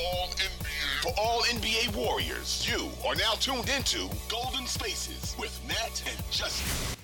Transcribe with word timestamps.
all 0.00 0.28
NBA. 0.28 1.02
For 1.02 1.12
all 1.18 1.42
NBA 1.42 1.94
Warriors, 1.94 2.66
you 2.68 2.90
are 3.06 3.14
now 3.14 3.32
tuned 3.34 3.68
into 3.68 4.08
Golden 4.28 4.66
Spaces 4.66 5.34
with 5.38 5.58
Nat 5.66 6.02
and 6.06 6.30
Justin. 6.30 6.96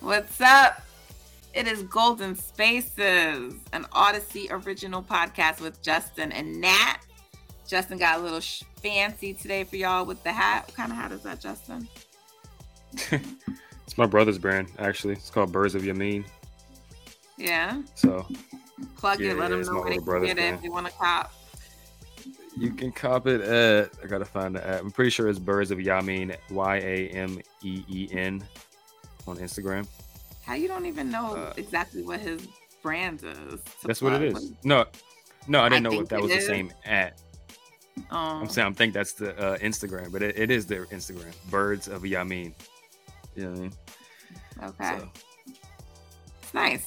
What's 0.00 0.40
up? 0.40 0.82
It 1.54 1.66
is 1.66 1.82
Golden 1.84 2.34
Spaces, 2.34 3.54
an 3.72 3.84
Audacy 3.92 4.48
original 4.50 5.02
podcast 5.02 5.60
with 5.60 5.80
Justin 5.82 6.32
and 6.32 6.60
Nat. 6.60 6.98
Justin 7.66 7.96
got 7.96 8.18
a 8.18 8.22
little 8.22 8.40
sh- 8.40 8.64
fancy 8.76 9.32
today 9.32 9.64
for 9.64 9.76
y'all 9.76 10.04
with 10.04 10.22
the 10.24 10.32
hat. 10.32 10.66
What 10.66 10.76
kind 10.76 10.92
of 10.92 10.98
hat 10.98 11.12
is 11.12 11.22
that, 11.22 11.40
Justin? 11.40 11.88
it's 12.92 13.96
my 13.96 14.06
brother's 14.06 14.38
brand, 14.38 14.68
actually. 14.78 15.14
It's 15.14 15.30
called 15.30 15.52
Birds 15.52 15.74
of 15.74 15.82
Yameen. 15.82 16.24
Yeah. 17.38 17.82
So 17.94 18.26
Plug 18.96 19.20
Yeah, 19.20 19.32
it. 19.32 19.38
Let 19.38 19.50
yeah, 19.50 19.56
them 19.56 19.66
know 19.66 19.72
my 19.74 19.80
where 19.80 19.90
they 19.90 19.96
can 19.96 20.04
brother's 20.04 20.28
get 20.28 20.38
it 20.38 20.54
if 20.54 20.62
you 20.64 20.72
want 20.72 20.86
to 20.86 20.92
cop. 20.92 21.32
you 22.56 22.70
can 22.70 22.92
cop 22.92 23.26
it 23.26 23.40
at 23.40 23.90
I 24.02 24.06
gotta 24.06 24.24
find 24.24 24.54
the 24.56 24.66
app. 24.66 24.80
I'm 24.80 24.90
pretty 24.90 25.10
sure 25.10 25.28
it's 25.28 25.38
Birds 25.38 25.70
of 25.70 25.78
Yameen, 25.78 26.36
Y 26.50 26.76
A 26.78 27.08
M 27.10 27.40
E 27.62 27.82
E 27.88 28.08
N 28.12 28.42
on 29.26 29.36
Instagram. 29.38 29.86
How 30.44 30.54
you 30.54 30.68
don't 30.68 30.86
even 30.86 31.10
know 31.10 31.34
Uh, 31.36 31.52
exactly 31.56 32.02
what 32.02 32.20
his 32.20 32.46
brand 32.82 33.22
is? 33.24 33.60
to 33.62 33.86
That's 33.86 34.02
what 34.02 34.12
it 34.14 34.22
is. 34.22 34.52
No, 34.62 34.84
no, 35.48 35.60
I 35.62 35.68
didn't 35.68 35.84
know 35.84 35.90
think 35.90 36.02
what 36.02 36.08
that 36.10 36.20
was 36.22 36.30
is. 36.32 36.46
the 36.46 36.52
same 36.54 36.72
at. 36.84 37.20
Um, 38.10 38.42
I'm 38.42 38.48
saying 38.48 38.68
I 38.68 38.72
think 38.72 38.92
that's 38.92 39.12
the 39.12 39.36
uh, 39.38 39.56
Instagram, 39.58 40.10
but 40.12 40.20
it, 40.22 40.38
it 40.38 40.50
is 40.50 40.66
their 40.66 40.86
Instagram. 40.86 41.32
Birds 41.50 41.86
of 41.88 42.02
Yameen. 42.02 42.52
You 43.36 43.44
know 43.44 43.50
what 43.50 43.58
I 43.58 43.62
mean? 43.62 43.72
okay. 44.64 44.98
So, 44.98 45.10
It's 46.42 46.54
nice. 46.54 46.86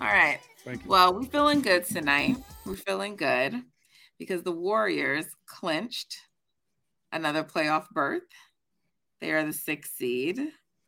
All 0.00 0.06
right. 0.08 0.40
Thank 0.64 0.84
you. 0.84 0.90
Well, 0.90 1.14
we're 1.14 1.24
feeling 1.24 1.60
good 1.62 1.84
tonight. 1.84 2.36
We're 2.64 2.76
feeling 2.76 3.16
good 3.16 3.62
because 4.18 4.42
the 4.42 4.52
Warriors 4.52 5.26
clinched 5.46 6.16
another 7.12 7.42
playoff 7.44 7.88
berth. 7.90 8.22
They 9.20 9.32
are 9.32 9.44
the 9.44 9.52
sixth 9.52 9.96
seed, 9.96 10.40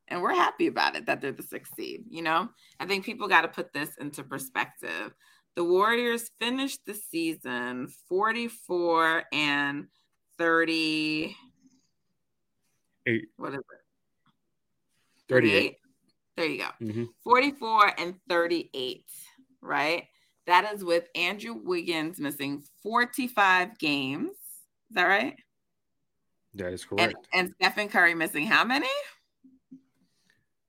and 0.08 0.22
we're 0.22 0.34
happy 0.34 0.66
about 0.66 0.96
it 0.96 1.06
that 1.06 1.20
they're 1.20 1.32
the 1.32 1.42
sixth 1.42 1.74
seed. 1.74 2.04
You 2.08 2.22
know, 2.22 2.48
I 2.80 2.86
think 2.86 3.04
people 3.04 3.28
got 3.28 3.42
to 3.42 3.48
put 3.48 3.72
this 3.72 3.90
into 3.98 4.22
perspective. 4.22 5.12
The 5.54 5.64
Warriors 5.64 6.30
finished 6.40 6.80
the 6.86 6.94
season 6.94 7.88
44 8.08 9.24
and 9.32 9.86
30. 10.38 11.36
Eight. 13.06 13.28
What 13.36 13.52
is 13.52 13.58
it? 13.58 13.64
38. 15.28 15.76
There 16.36 16.46
you 16.46 16.58
go. 16.58 16.68
Mhm. 16.80 17.08
44 17.24 18.00
and 18.00 18.14
38, 18.28 19.04
right? 19.62 20.04
That 20.46 20.72
is 20.74 20.84
with 20.84 21.04
Andrew 21.14 21.54
Wiggins 21.54 22.18
missing 22.18 22.64
45 22.82 23.78
games. 23.78 24.30
Is 24.30 24.94
that 24.94 25.04
right? 25.04 25.36
That 26.54 26.72
is 26.72 26.86
And, 26.98 27.14
correct. 27.14 27.28
and 27.32 27.54
Stephen 27.54 27.88
Curry 27.88 28.14
missing 28.14 28.46
how 28.46 28.64
many? 28.64 28.88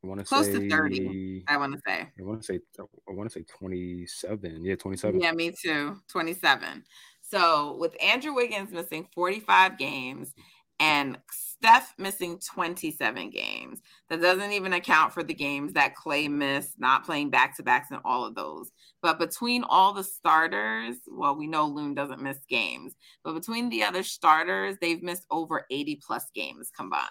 I 0.04 0.08
want 0.08 0.20
to 0.20 0.26
close 0.26 0.46
say 0.46 0.60
to 0.60 0.70
30. 0.70 1.44
I 1.48 1.58
want 1.58 1.74
to 1.74 1.82
say. 1.86 2.08
I 2.20 2.24
want 2.24 2.42
to 2.42 2.46
say 2.46 2.60
I 2.80 3.12
want 3.14 3.30
to 3.30 3.40
say 3.40 3.44
27. 3.44 4.64
Yeah, 4.64 4.76
27. 4.76 5.22
Yeah, 5.22 5.32
me 5.32 5.52
too. 5.52 5.98
27. 6.10 6.84
So 7.22 7.78
with 7.80 7.96
Andrew 8.02 8.34
Wiggins 8.34 8.72
missing 8.72 9.08
45 9.16 9.78
games 9.78 10.34
and 10.80 11.18
Steph 11.64 11.94
missing 11.98 12.38
27 12.40 13.30
games, 13.30 13.80
that 14.10 14.20
doesn't 14.22 14.52
even 14.52 14.74
account 14.74 15.14
for 15.14 15.24
the 15.24 15.34
games 15.34 15.72
that 15.72 15.96
Klay 15.96 16.30
missed, 16.30 16.78
not 16.78 17.06
playing 17.06 17.30
back 17.30 17.56
to 17.56 17.64
backs 17.64 17.90
and 17.90 18.02
all 18.04 18.26
of 18.26 18.36
those. 18.36 18.70
But 19.02 19.18
between 19.18 19.64
all 19.64 19.94
the 19.94 20.04
starters, 20.04 20.98
well, 21.08 21.38
we 21.38 21.48
know 21.48 21.66
Loon 21.66 21.94
doesn't 21.94 22.22
miss 22.22 22.40
games, 22.50 22.96
but 23.24 23.34
between 23.34 23.70
the 23.70 23.82
other 23.82 24.04
starters, 24.04 24.76
they've 24.82 25.02
missed 25.02 25.26
over 25.32 25.66
80 25.72 26.02
plus 26.06 26.26
games 26.36 26.70
combined. 26.76 27.08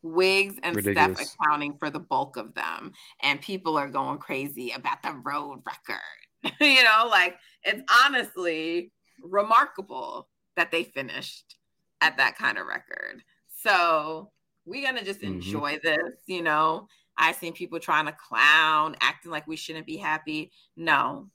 Wigs 0.00 0.54
and 0.62 0.74
Ridiculous. 0.74 1.18
Steph 1.18 1.36
accounting 1.42 1.76
for 1.76 1.90
the 1.90 2.00
bulk 2.00 2.38
of 2.38 2.54
them. 2.54 2.92
And 3.22 3.42
people 3.42 3.76
are 3.76 3.90
going 3.90 4.16
crazy 4.16 4.70
about 4.70 5.02
the 5.02 5.12
road 5.22 5.60
record. 5.66 6.56
you 6.62 6.82
know, 6.82 7.08
like 7.10 7.36
it's 7.62 7.82
honestly 8.06 8.90
remarkable 9.22 10.30
that 10.56 10.70
they 10.70 10.84
finished 10.84 11.57
at 12.00 12.16
that 12.18 12.36
kind 12.36 12.58
of 12.58 12.66
record. 12.66 13.22
So 13.48 14.30
we're 14.64 14.84
gonna 14.86 15.04
just 15.04 15.20
Mhm. 15.20 15.34
enjoy 15.34 15.78
this, 15.82 16.14
you 16.26 16.42
know. 16.42 16.88
I've 17.16 17.36
seen 17.36 17.52
people 17.52 17.80
trying 17.80 18.06
to 18.06 18.12
clown, 18.12 18.96
acting 19.00 19.32
like 19.32 19.46
we 19.46 19.56
shouldn't 19.56 19.86
be 19.86 19.96
happy. 19.96 20.52
No, 20.76 21.30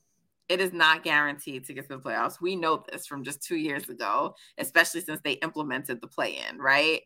it 0.47 0.62
is 0.62 0.72
not 0.74 1.03
guaranteed 1.03 1.66
to 1.66 1.74
get 1.74 1.90
to 1.90 1.97
the 1.97 2.03
playoffs. 2.03 2.40
We 2.40 2.56
know 2.56 2.85
this 2.91 3.06
from 3.07 3.24
just 3.24 3.44
two 3.44 3.57
years 3.57 3.90
ago, 3.90 4.35
especially 4.57 5.01
since 5.01 5.19
they 5.22 5.34
implemented 5.34 6.00
the 6.01 6.07
play-in, 6.07 6.57
right? 6.59 7.01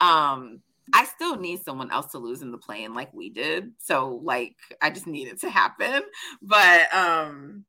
Um, 0.00 0.62
I 0.92 1.04
still 1.06 1.36
need 1.36 1.62
someone 1.64 1.90
else 1.90 2.06
to 2.12 2.18
lose 2.18 2.42
in 2.42 2.50
the 2.50 2.58
play-in 2.58 2.94
like 2.94 3.12
we 3.14 3.30
did. 3.30 3.72
So 3.78 4.20
like 4.22 4.56
I 4.82 4.90
just 4.90 5.06
need 5.06 5.28
it 5.28 5.40
to 5.40 5.50
happen. 5.50 6.02
But 6.42 6.94
um 6.94 7.64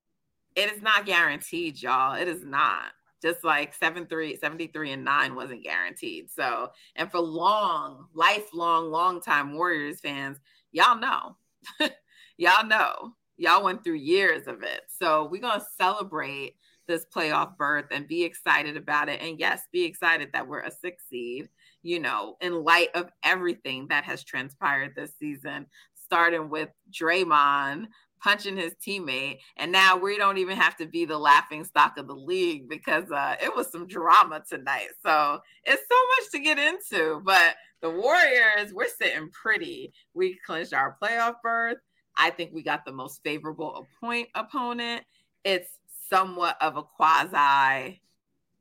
it 0.56 0.72
is 0.72 0.81
not 0.81 1.06
guaranteed, 1.06 1.81
y'all. 1.81 2.16
It 2.16 2.28
is 2.28 2.44
not. 2.44 2.94
Just 3.22 3.44
like 3.44 3.74
73, 3.74 4.36
73 4.36 4.92
and 4.92 5.06
9 5.06 5.36
wasn't 5.36 5.64
guaranteed. 5.64 6.30
So, 6.31 6.72
and 6.96 7.09
for 7.09 7.20
long, 7.20 8.08
lifelong, 8.14 8.92
long 8.92 9.22
time 9.22 9.56
Warriors 9.56 10.00
fans, 10.00 10.38
y'all 10.72 11.00
know. 11.00 11.38
y'all 12.38 12.68
know. 12.68 13.14
Y'all 13.38 13.64
went 13.64 13.84
through 13.84 13.96
years 13.96 14.48
of 14.48 14.64
it. 14.64 14.81
So, 14.88 15.28
we're 15.31 15.42
going 15.42 15.59
to 15.59 15.66
celebrate 15.78 16.56
this 16.88 17.06
playoff 17.14 17.58
berth 17.58 17.86
and 17.92 18.08
be 18.08 18.24
excited 18.24 18.78
about 18.78 19.09
it. 19.09 19.22
And 19.22 19.40
yes, 19.40 19.62
be 19.72 19.84
excited 19.84 20.30
that 20.34 20.47
we're 20.47 20.62
a 20.62 20.72
six 20.72 21.03
seed, 21.09 21.50
you 21.84 22.00
know, 22.00 22.38
in 22.42 22.64
light 22.64 22.90
of 22.94 23.09
everything 23.24 23.88
that 23.90 24.03
has 24.03 24.24
transpired 24.24 24.94
this 24.96 25.14
season, 25.20 25.66
starting 25.96 26.50
with 26.50 26.70
Draymond 26.92 27.88
punching 28.25 28.58
his 28.58 28.74
teammate. 28.84 29.38
And 29.56 29.72
now 29.72 29.96
we 29.96 30.18
don't 30.18 30.40
even 30.40 30.58
have 30.58 30.75
to 30.78 30.88
be 30.88 31.06
the 31.06 31.18
laughing 31.18 31.63
stock 31.63 32.00
of 32.00 32.08
the 32.08 32.16
league 32.16 32.68
because 32.68 33.12
uh, 33.12 33.36
it 33.40 33.56
was 33.56 33.72
some 33.72 33.86
drama 33.86 34.44
tonight. 34.50 34.88
So 35.06 35.41
it's 35.63 35.84
so 35.88 35.96
much 36.18 36.31
to 36.31 36.40
get 36.40 36.58
into. 36.58 37.22
But 37.24 37.56
the 37.81 37.91
Warriors, 37.91 38.74
we're 38.74 38.88
sitting 38.88 39.30
pretty. 39.30 39.94
We 40.16 40.40
clinched 40.44 40.74
our 40.74 40.97
playoff 41.00 41.35
berth. 41.44 41.78
I 42.18 42.31
think 42.31 42.52
we 42.52 42.64
got 42.64 42.84
the 42.84 42.91
most 42.91 43.22
favorable 43.24 43.85
point 44.02 44.30
opponent. 44.34 45.03
It's 45.44 45.78
somewhat 46.09 46.58
of 46.62 46.78
a 46.78 46.84
quasi 46.84 48.02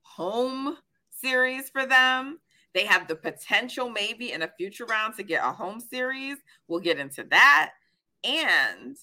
home 0.03 0.77
series 1.11 1.71
for 1.71 1.87
them. 1.87 2.39
They 2.75 2.85
have 2.85 3.09
the 3.09 3.17
potential, 3.17 3.89
maybe 3.89 4.33
in 4.33 4.43
a 4.43 4.51
future 4.59 4.85
round, 4.85 5.15
to 5.15 5.23
get 5.23 5.43
a 5.43 5.53
home 5.53 5.81
series. 5.81 6.37
We'll 6.69 6.81
get 6.81 6.99
into 6.99 7.25
that. 7.31 7.71
And 8.25 8.99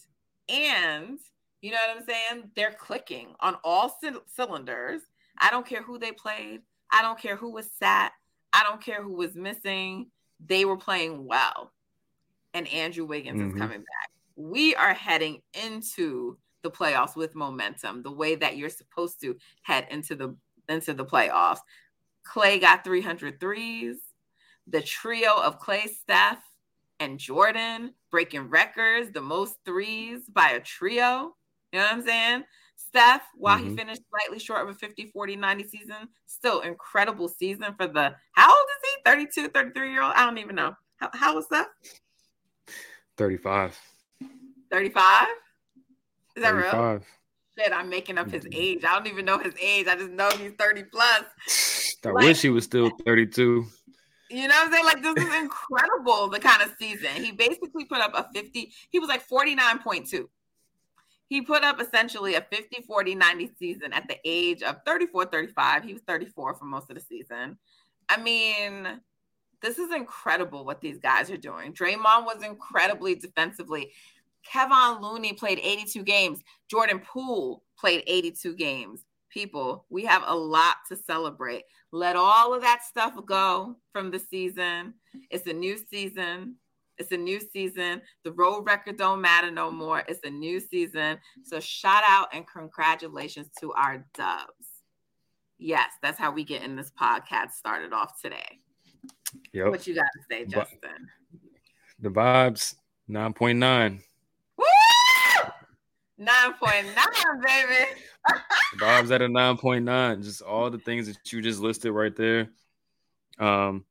and 0.51 1.19
you 1.61 1.71
know 1.71 1.77
what 1.87 1.97
I'm 1.97 2.05
saying? 2.05 2.51
They're 2.55 2.73
clicking 2.73 3.35
on 3.39 3.55
all 3.63 3.97
c- 4.01 4.09
cylinders. 4.27 5.01
I 5.39 5.51
don't 5.51 5.65
care 5.65 5.83
who 5.83 5.99
they 5.99 6.11
played. 6.11 6.61
I 6.91 7.01
don't 7.01 7.19
care 7.19 7.35
who 7.35 7.51
was 7.51 7.69
sat. 7.71 8.13
I 8.51 8.63
don't 8.63 8.81
care 8.83 9.01
who 9.03 9.13
was 9.13 9.35
missing. 9.35 10.11
They 10.45 10.65
were 10.65 10.77
playing 10.77 11.25
well. 11.25 11.71
And 12.53 12.67
Andrew 12.67 13.05
Wiggins 13.05 13.39
Mhm. 13.39 13.53
is 13.53 13.59
coming 13.59 13.79
back. 13.79 14.11
We 14.35 14.75
are 14.75 14.93
heading 14.93 15.41
into 15.53 16.37
the 16.63 16.71
playoffs 16.71 17.15
with 17.15 17.35
momentum, 17.35 18.03
the 18.03 18.11
way 18.11 18.35
that 18.35 18.57
you're 18.57 18.69
supposed 18.69 19.21
to 19.21 19.37
head 19.63 19.87
into 19.89 20.15
the 20.15 20.35
into 20.67 20.93
the 20.93 21.05
playoffs. 21.05 21.59
Klay 22.23 22.59
got 22.59 22.83
300 22.83 23.39
threes. 23.39 23.97
The 24.67 24.81
trio 24.81 25.35
of 25.35 25.59
Klay, 25.59 25.89
Steph, 25.89 26.43
and 27.01 27.17
Jordan 27.19 27.93
breaking 28.11 28.49
records, 28.49 29.11
the 29.11 29.21
most 29.21 29.55
threes 29.65 30.21
by 30.31 30.51
a 30.51 30.59
trio. 30.59 31.35
You 31.73 31.79
know 31.79 31.85
what 31.85 31.93
I'm 31.93 32.03
saying? 32.03 32.43
Steph, 32.75 33.23
while 33.35 33.57
he 33.57 33.69
Mhm. 33.69 33.77
finished 33.77 34.01
slightly 34.09 34.37
short 34.37 34.61
of 34.61 34.69
a 34.69 34.73
50, 34.75 35.07
40, 35.07 35.35
90 35.35 35.67
season, 35.67 36.09
still 36.27 36.61
incredible 36.61 37.27
season 37.27 37.73
for 37.75 37.87
the 37.87 38.15
how 38.33 38.49
old 38.49 38.67
is 38.83 38.89
he? 38.89 39.01
32, 39.03 39.47
33 39.49 39.91
year 39.91 40.03
old? 40.03 40.13
I 40.15 40.25
don't 40.25 40.37
even 40.37 40.55
know. 40.55 40.75
How, 40.97 41.09
how 41.13 41.35
was 41.35 41.47
that? 41.49 41.69
35. 43.17 43.77
35? 44.69 45.27
Is 46.35 46.43
that 46.43 46.49
real? 46.51 47.01
Shit, 47.57 47.73
I'm 47.73 47.89
making 47.89 48.17
up 48.17 48.29
his 48.29 48.45
Mhm. 48.45 48.55
age. 48.55 48.83
I 48.85 48.93
don't 48.93 49.07
even 49.07 49.25
know 49.25 49.37
his 49.39 49.53
age. 49.59 49.87
I 49.87 49.95
just 49.95 50.11
know 50.11 50.29
he's 50.31 50.53
30 50.53 50.83
plus. 50.83 51.23
I 52.05 52.09
Like- 52.09 52.25
wish 52.25 52.41
he 52.41 52.49
was 52.49 52.63
still 52.65 52.89
32. 53.05 53.65
You 54.31 54.47
know 54.47 54.55
what 54.55 54.67
I'm 54.67 54.71
saying? 54.71 54.85
Like 54.85 55.01
this 55.03 55.25
is 55.25 55.35
incredible, 55.35 56.29
the 56.29 56.39
kind 56.39 56.61
of 56.61 56.73
season. 56.79 57.23
He 57.23 57.31
basically 57.31 57.85
put 57.85 57.99
up 57.99 58.13
a 58.13 58.29
50, 58.33 58.71
he 58.89 58.99
was 58.99 59.09
like 59.09 59.27
49.2. 59.27 60.25
He 61.27 61.41
put 61.41 61.63
up 61.63 61.81
essentially 61.81 62.35
a 62.35 62.41
50, 62.41 62.83
40, 62.87 63.15
90 63.15 63.51
season 63.57 63.93
at 63.93 64.07
the 64.07 64.17
age 64.25 64.63
of 64.63 64.77
34, 64.85 65.25
35. 65.25 65.83
He 65.83 65.93
was 65.93 66.01
34 66.07 66.55
for 66.55 66.65
most 66.65 66.89
of 66.89 66.95
the 66.95 67.01
season. 67.01 67.57
I 68.09 68.21
mean, 68.21 68.99
this 69.61 69.77
is 69.77 69.93
incredible 69.93 70.65
what 70.65 70.81
these 70.81 70.99
guys 70.99 71.29
are 71.31 71.37
doing. 71.37 71.73
Draymond 71.73 72.25
was 72.25 72.43
incredibly 72.43 73.15
defensively. 73.15 73.91
Kevon 74.51 75.01
Looney 75.01 75.33
played 75.33 75.59
82 75.61 76.03
games. 76.03 76.43
Jordan 76.69 76.99
Poole 76.99 77.63
played 77.77 78.03
82 78.07 78.55
games. 78.55 79.05
People, 79.31 79.85
we 79.89 80.03
have 80.05 80.23
a 80.25 80.35
lot 80.35 80.77
to 80.89 80.95
celebrate. 80.95 81.63
Let 81.91 82.15
all 82.15 82.53
of 82.53 82.61
that 82.61 82.83
stuff 82.83 83.13
go 83.25 83.77
from 83.91 84.11
the 84.11 84.19
season. 84.19 84.93
It's 85.29 85.47
a 85.47 85.53
new 85.53 85.77
season. 85.89 86.55
It's 86.97 87.11
a 87.11 87.17
new 87.17 87.39
season. 87.39 88.01
The 88.23 88.33
road 88.33 88.65
record 88.65 88.97
don't 88.97 89.21
matter 89.21 89.49
no 89.49 89.71
more. 89.71 90.03
It's 90.07 90.19
a 90.23 90.29
new 90.29 90.59
season. 90.59 91.17
So 91.43 91.59
shout 91.59 92.03
out 92.05 92.27
and 92.33 92.45
congratulations 92.45 93.47
to 93.59 93.71
our 93.73 94.05
dubs. 94.13 94.67
Yes, 95.57 95.91
that's 96.01 96.19
how 96.19 96.31
we 96.31 96.43
get 96.43 96.63
in 96.63 96.75
this 96.75 96.91
podcast 96.91 97.51
started 97.51 97.93
off 97.93 98.21
today. 98.21 98.59
Yep. 99.53 99.69
What 99.69 99.87
you 99.87 99.95
got 99.95 100.01
to 100.01 100.19
say, 100.29 100.45
Justin? 100.45 101.07
The 101.99 102.09
vibes 102.09 102.75
9.9. 103.09 104.01
Woo! 106.21 106.27
9.9, 106.27 107.41
baby. 107.43 107.91
Bob's 108.79 109.11
at 109.11 109.21
a 109.21 109.27
9.9. 109.27 110.23
Just 110.23 110.41
all 110.41 110.69
the 110.69 110.77
things 110.77 111.07
that 111.07 111.31
you 111.31 111.41
just 111.41 111.59
listed 111.59 111.91
right 111.91 112.15
there. 112.15 112.49
Um, 113.39 113.85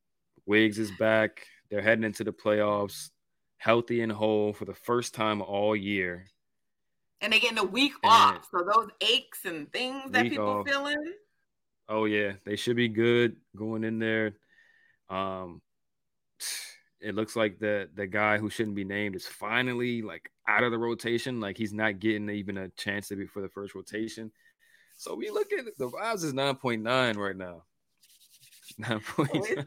Wiggs 0.47 0.79
is 0.79 0.91
back. 0.93 1.47
They're 1.71 1.83
heading 1.83 2.05
into 2.05 2.25
the 2.25 2.33
playoffs, 2.33 3.11
healthy 3.59 4.03
and 4.03 4.13
whole 4.13 4.53
for 4.53 4.65
the 4.65 4.75
first 4.75 5.15
time 5.15 5.43
all 5.43 5.75
year. 5.75 6.27
And 7.21 7.33
they're 7.33 7.41
getting 7.41 7.59
a 7.59 7.65
week 7.65 7.93
and 8.03 8.13
off. 8.13 8.49
So 8.51 8.65
those 8.65 8.89
aches 9.01 9.45
and 9.45 9.71
things 9.73 10.11
that 10.13 10.29
people 10.29 10.49
off. 10.49 10.69
feeling. 10.69 11.15
Oh 11.89 12.05
yeah, 12.05 12.33
they 12.47 12.57
should 12.57 12.77
be 12.77 12.89
good 12.89 13.37
going 13.57 13.85
in 13.85 13.99
there. 13.99 14.37
Um, 15.09 15.61
it 17.01 17.15
looks 17.15 17.37
like 17.37 17.59
the 17.59 17.89
the 17.95 18.07
guy 18.07 18.39
who 18.39 18.51
shouldn't 18.51 18.77
be 18.77 18.85
named 18.85 19.17
is 19.17 19.27
finally 19.27 20.03
like 20.03 20.31
out 20.47 20.63
of 20.63 20.71
the 20.71 20.79
rotation. 20.79 21.41
Like 21.41 21.57
he's 21.57 21.73
not 21.73 21.99
getting 21.99 22.29
even 22.31 22.59
a 22.59 22.69
chance 22.71 23.09
to 23.09 23.17
be 23.17 23.27
for 23.27 23.41
the 23.43 23.49
first 23.49 23.75
rotation. 23.75 24.31
So 24.97 25.15
we 25.15 25.31
look 25.31 25.53
at 25.53 25.65
the 25.79 25.89
vibes 25.89 26.25
is 26.25 26.35
9.9 26.35 27.17
right 27.17 27.37
now. 27.37 27.63
9.9. 28.81 29.67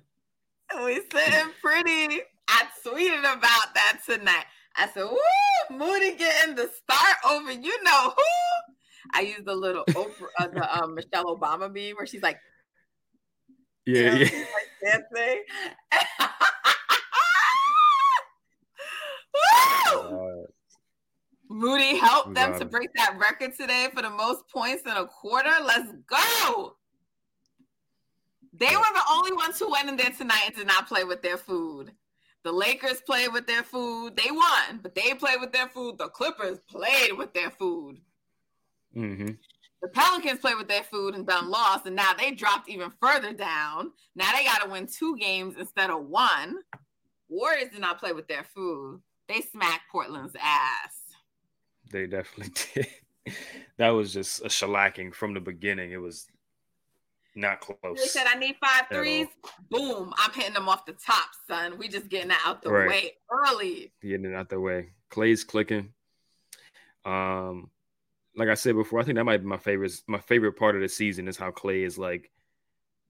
We, 0.78 0.86
we 0.86 1.02
sitting 1.12 1.52
pretty. 1.62 2.22
I 2.48 2.66
tweeted 2.86 3.20
about 3.20 3.74
that 3.74 4.00
tonight. 4.06 4.46
I 4.76 4.88
said, 4.90 5.06
"Woo, 5.06 5.78
Moody 5.78 6.16
getting 6.16 6.56
the 6.56 6.70
start 6.70 7.18
over 7.30 7.52
you 7.52 7.84
know 7.84 8.14
who." 8.16 8.24
I 9.14 9.22
used 9.22 9.46
the 9.46 9.56
little 9.56 9.84
Oprah, 9.90 10.28
uh, 10.40 10.48
the 10.48 10.84
um, 10.84 10.96
Michelle 10.96 11.36
Obama 11.38 11.72
meme 11.72 11.96
where 11.96 12.08
she's 12.08 12.24
like, 12.24 12.40
"Yeah, 13.86 14.00
you 14.00 14.26
know, 14.26 14.32
yeah," 14.32 14.46
like 14.54 15.04
dancing. 15.12 15.44
Moody 21.54 21.96
helped 21.98 22.34
them 22.34 22.58
to 22.58 22.66
break 22.66 22.90
that 22.96 23.16
record 23.20 23.56
today 23.56 23.88
for 23.94 24.02
the 24.02 24.10
most 24.10 24.50
points 24.50 24.82
in 24.88 24.92
a 24.92 25.06
quarter. 25.06 25.52
Let's 25.64 25.92
go. 26.08 26.76
They 28.54 28.76
were 28.76 28.94
the 28.94 29.04
only 29.12 29.34
ones 29.34 29.60
who 29.60 29.70
went 29.70 29.88
in 29.88 29.96
there 29.96 30.10
tonight 30.10 30.46
and 30.48 30.56
did 30.56 30.66
not 30.66 30.88
play 30.88 31.04
with 31.04 31.22
their 31.22 31.38
food. 31.38 31.92
The 32.44 32.52
Lakers 32.52 33.02
played 33.06 33.32
with 33.32 33.46
their 33.46 33.62
food. 33.62 34.16
They 34.16 34.32
won, 34.32 34.80
but 34.82 34.96
they 34.96 35.14
played 35.14 35.42
with 35.42 35.54
their 35.54 35.68
food. 35.68 36.00
The 36.00 36.08
Clippers 36.08 36.58
played 36.68 37.16
with 37.20 37.36
their 37.36 37.52
food. 37.52 37.98
Mm-hmm. 38.98 39.34
The 39.84 39.90
Pelicans 39.90 40.40
played 40.40 40.58
with 40.58 40.68
their 40.68 40.84
food 40.84 41.14
and 41.14 41.28
done 41.28 41.52
lost, 41.52 41.86
and 41.86 41.96
now 41.96 42.14
they 42.18 42.32
dropped 42.32 42.68
even 42.68 42.92
further 43.00 43.32
down. 43.32 43.92
Now 44.16 44.32
they 44.36 44.44
got 44.44 44.64
to 44.64 44.70
win 44.72 44.88
two 44.88 45.18
games 45.18 45.56
instead 45.60 45.92
of 45.92 46.08
one. 46.08 46.56
Warriors 47.30 47.70
did 47.72 47.82
not 47.82 48.00
play 48.00 48.12
with 48.12 48.28
their 48.28 48.44
food. 48.44 49.02
They 49.28 49.42
smacked 49.42 49.92
Portland's 49.92 50.36
ass. 50.42 51.03
They 51.94 52.08
definitely 52.08 52.54
did. 52.74 53.36
that 53.78 53.90
was 53.90 54.12
just 54.12 54.42
a 54.42 54.50
shellacking 54.50 55.14
from 55.14 55.34
the 55.34 55.40
beginning. 55.40 55.92
It 55.92 56.02
was 56.02 56.28
not 57.36 57.62
close. 57.62 57.78
They 58.00 58.08
said 58.08 58.26
I 58.28 58.36
need 58.36 58.56
five 58.60 58.88
threes. 58.92 59.28
Boom! 59.70 60.12
I'm 60.18 60.32
hitting 60.34 60.54
them 60.54 60.68
off 60.68 60.86
the 60.86 60.94
top, 60.94 61.30
son. 61.48 61.78
We 61.78 61.88
just 61.88 62.10
getting 62.10 62.32
out 62.46 62.64
the 62.64 62.72
right. 62.72 62.90
way 62.90 63.12
early. 63.32 63.94
Getting 64.02 64.26
it 64.26 64.36
out 64.36 64.50
the 64.50 64.60
way. 64.60 64.90
Klay's 65.12 65.44
clicking. 65.44 65.94
Um, 67.06 67.70
like 68.36 68.50
I 68.50 68.56
said 68.56 68.76
before, 68.76 69.00
I 69.00 69.04
think 69.04 69.18
that 69.18 69.24
might 69.24 69.38
be 69.38 69.46
my 69.46 69.58
favorite. 69.58 69.94
My 70.08 70.20
favorite 70.20 70.54
part 70.54 70.76
of 70.76 70.82
the 70.82 70.90
season 70.90 71.28
is 71.28 71.38
how 71.38 71.52
Klay 71.52 71.86
is 71.86 71.98
like 71.98 72.32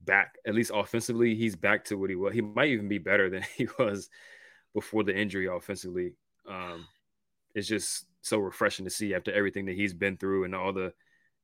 back. 0.02 0.36
At 0.46 0.56
least 0.56 0.72
offensively, 0.74 1.36
he's 1.36 1.56
back 1.56 1.86
to 1.86 1.96
what 1.96 2.10
he 2.10 2.18
was. 2.18 2.34
He 2.34 2.42
might 2.42 2.70
even 2.70 2.90
be 2.90 2.98
better 2.98 3.30
than 3.30 3.44
he 3.56 3.68
was 3.80 4.10
before 4.74 5.04
the 5.04 5.18
injury 5.18 5.48
offensively. 5.48 6.16
Um, 6.48 6.86
it's 7.56 7.68
just 7.68 8.06
so 8.24 8.40
refreshing 8.40 8.86
to 8.86 8.92
see 8.92 9.14
after 9.14 9.32
everything 9.32 9.66
that 9.66 9.76
he's 9.76 9.94
been 9.94 10.18
through 10.18 10.46
and 10.46 10.56
all 10.56 10.74
the, 10.74 10.94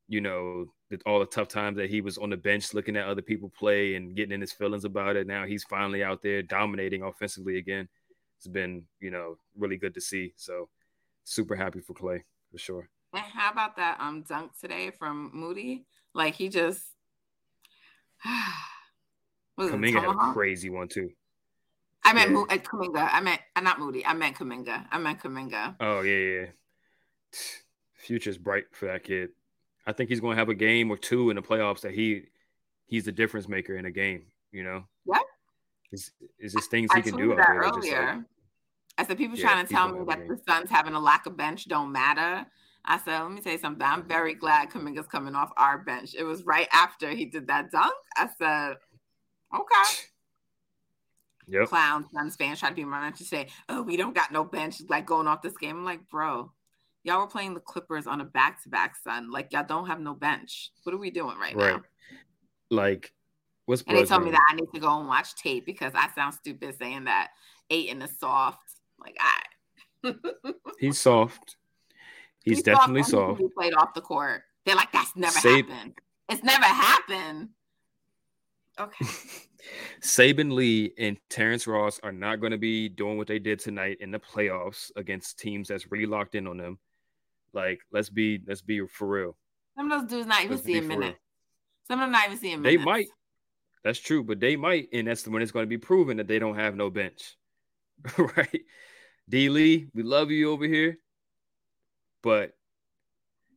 you 0.07 0.21
know, 0.21 0.65
all 1.05 1.19
the 1.19 1.25
tough 1.25 1.49
times 1.49 1.77
that 1.77 1.89
he 1.89 2.01
was 2.01 2.17
on 2.17 2.29
the 2.29 2.37
bench 2.37 2.73
looking 2.73 2.95
at 2.95 3.05
other 3.05 3.21
people 3.21 3.51
play 3.57 3.95
and 3.95 4.15
getting 4.15 4.31
in 4.31 4.41
his 4.41 4.53
feelings 4.53 4.85
about 4.85 5.17
it. 5.17 5.27
Now 5.27 5.45
he's 5.45 5.65
finally 5.65 6.03
out 6.03 6.23
there 6.23 6.41
dominating 6.41 7.03
offensively 7.03 7.57
again. 7.57 7.87
It's 8.37 8.47
been, 8.47 8.83
you 9.01 9.11
know, 9.11 9.35
really 9.57 9.77
good 9.77 9.93
to 9.95 10.01
see. 10.01 10.33
So 10.37 10.69
super 11.25 11.55
happy 11.55 11.81
for 11.81 11.93
Klay 11.93 12.21
for 12.49 12.57
sure. 12.57 12.89
And 13.13 13.23
how 13.23 13.51
about 13.51 13.75
that 13.75 13.97
um 13.99 14.23
dunk 14.27 14.57
today 14.59 14.91
from 14.97 15.31
Moody? 15.33 15.85
Like 16.15 16.35
he 16.35 16.47
just 16.47 16.81
Kuminga 19.59 20.01
had 20.01 20.29
a 20.29 20.33
crazy 20.33 20.69
one 20.69 20.87
too. 20.87 21.09
I 22.05 22.13
meant 22.13 22.29
yeah. 22.29 22.35
Mo- 22.35 22.47
uh, 22.49 22.57
Kuminga. 22.57 23.09
I 23.11 23.19
meant 23.19 23.41
uh, 23.55 23.61
not 23.61 23.79
Moody. 23.79 24.05
I 24.05 24.13
meant 24.13 24.37
Kuminga. 24.37 24.85
I 24.89 24.97
meant 24.97 25.19
Kuminga. 25.21 25.75
Oh 25.81 26.01
yeah, 26.01 26.15
yeah. 26.15 26.45
Future's 27.93 28.37
bright 28.37 28.65
for 28.71 28.87
that 28.87 29.03
kid. 29.03 29.29
I 29.85 29.93
think 29.93 30.09
he's 30.09 30.19
going 30.19 30.35
to 30.35 30.39
have 30.39 30.49
a 30.49 30.55
game 30.55 30.91
or 30.91 30.97
two 30.97 31.29
in 31.29 31.35
the 31.35 31.41
playoffs 31.41 31.81
that 31.81 31.93
he 31.93 32.23
he's 32.85 33.05
the 33.05 33.11
difference 33.11 33.47
maker 33.47 33.75
in 33.75 33.85
a 33.85 33.91
game. 33.91 34.25
You 34.51 34.63
know. 34.63 34.83
Yeah. 35.05 35.19
Is 35.91 36.11
is 36.39 36.53
this 36.53 36.67
things 36.67 36.91
he 36.93 36.99
I 36.99 37.01
can 37.01 37.17
do 37.17 37.31
out 37.33 37.37
there? 37.37 37.61
Earlier. 37.61 38.05
Like, 38.05 38.25
I 38.97 39.05
said 39.05 39.17
people 39.17 39.37
yeah, 39.37 39.47
trying 39.47 39.65
to 39.65 39.73
tell 39.73 39.89
me 39.89 39.99
that 40.07 40.27
the 40.27 40.39
Suns 40.47 40.69
having 40.69 40.93
a 40.93 40.99
lack 40.99 41.25
of 41.25 41.37
bench 41.37 41.67
don't 41.67 41.91
matter. 41.91 42.45
I 42.83 42.97
said, 42.97 43.21
let 43.21 43.31
me 43.31 43.41
tell 43.41 43.53
you 43.53 43.59
something. 43.59 43.81
I'm 43.81 43.99
mm-hmm. 43.99 44.09
very 44.09 44.33
glad 44.33 44.69
Kuminga's 44.69 45.07
coming 45.07 45.35
off 45.35 45.51
our 45.57 45.77
bench. 45.77 46.15
It 46.17 46.23
was 46.23 46.43
right 46.43 46.67
after 46.73 47.09
he 47.11 47.25
did 47.25 47.47
that 47.47 47.71
dunk. 47.71 47.93
I 48.17 48.27
said, 48.37 48.77
okay. 49.55 50.05
Yep. 51.47 51.67
Clowns, 51.67 52.07
Suns 52.13 52.35
fans 52.35 52.59
try 52.59 52.69
to 52.69 52.75
be 52.75 52.85
my 52.85 53.09
to 53.11 53.23
say, 53.23 53.47
oh, 53.69 53.81
we 53.81 53.97
don't 53.97 54.13
got 54.13 54.31
no 54.31 54.43
bench, 54.43 54.81
like 54.87 55.05
going 55.05 55.27
off 55.27 55.41
this 55.41 55.57
game. 55.57 55.77
I'm 55.77 55.85
like, 55.85 56.09
bro, 56.09 56.51
y'all 57.03 57.19
were 57.19 57.27
playing 57.27 57.53
the 57.53 57.59
Clippers 57.59 58.07
on 58.07 58.21
a 58.21 58.25
back 58.25 58.61
to 58.63 58.69
back, 58.69 58.95
son. 58.95 59.31
Like, 59.31 59.51
y'all 59.51 59.65
don't 59.67 59.87
have 59.87 59.99
no 59.99 60.13
bench. 60.13 60.71
What 60.83 60.93
are 60.93 60.99
we 60.99 61.11
doing 61.11 61.37
right, 61.37 61.55
right. 61.55 61.75
now? 61.75 61.81
Like, 62.69 63.13
what's 63.65 63.83
and 63.87 63.97
they 63.97 64.05
told 64.05 64.23
me 64.23 64.31
that 64.31 64.41
I 64.49 64.55
need 64.55 64.67
to 64.73 64.79
go 64.79 64.99
and 64.99 65.07
watch 65.07 65.35
tape 65.35 65.65
because 65.65 65.93
I 65.95 66.09
sound 66.09 66.33
stupid 66.33 66.75
saying 66.77 67.05
that 67.05 67.29
Ayton 67.69 68.01
is 68.01 68.17
soft. 68.19 68.59
Like, 68.99 69.17
I. 69.19 70.13
He's 70.79 70.99
soft. 70.99 71.57
He's, 72.43 72.57
He's 72.57 72.63
definitely 72.63 73.03
soft. 73.03 73.41
He 73.41 73.47
played 73.49 73.73
off 73.73 73.93
the 73.93 74.01
court. 74.01 74.43
They're 74.65 74.75
like, 74.75 74.91
that's 74.91 75.15
never 75.15 75.37
happened. 75.37 75.93
It's 76.29 76.43
never 76.43 76.65
happened. 76.65 77.49
Okay. 78.79 79.05
Saben 80.01 80.53
Lee 80.53 80.93
and 80.97 81.17
Terrence 81.29 81.67
Ross 81.67 81.99
are 82.01 82.11
not 82.11 82.39
going 82.39 82.51
to 82.51 82.57
be 82.57 82.87
doing 82.87 83.17
what 83.17 83.27
they 83.27 83.39
did 83.39 83.59
tonight 83.59 83.97
in 83.99 84.11
the 84.11 84.19
playoffs 84.19 84.91
against 84.95 85.37
teams 85.39 85.67
that's 85.67 85.91
really 85.91 86.05
locked 86.05 86.35
in 86.35 86.47
on 86.47 86.57
them. 86.57 86.77
Like, 87.53 87.79
let's 87.91 88.09
be 88.09 88.41
let's 88.47 88.61
be 88.61 88.85
for 88.87 89.07
real. 89.07 89.37
Some 89.75 89.91
of 89.91 90.01
those 90.01 90.09
dudes 90.09 90.27
not 90.27 90.39
even 90.39 90.51
let's 90.51 90.63
seeing 90.63 90.87
minutes. 90.87 91.19
Some 91.87 91.99
of 91.99 92.05
them 92.05 92.11
not 92.11 92.25
even 92.25 92.37
seeing 92.37 92.61
minutes. 92.61 92.83
They 92.83 92.83
might. 92.83 93.07
That's 93.83 93.99
true, 93.99 94.23
but 94.23 94.39
they 94.39 94.55
might, 94.55 94.89
and 94.91 95.07
that's 95.07 95.27
when 95.27 95.41
it's 95.41 95.51
going 95.51 95.63
to 95.63 95.69
be 95.69 95.77
proven 95.77 96.17
that 96.17 96.27
they 96.27 96.37
don't 96.37 96.55
have 96.55 96.75
no 96.75 96.89
bench. 96.89 97.37
right? 98.17 98.61
D 99.29 99.49
Lee, 99.49 99.87
we 99.93 100.03
love 100.03 100.31
you 100.31 100.51
over 100.51 100.65
here. 100.65 100.97
But 102.21 102.51